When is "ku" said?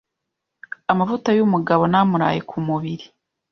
2.49-2.57